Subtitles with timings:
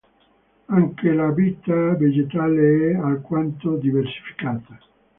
[0.65, 4.79] Anche la vita vegetale è alquanto diversificata.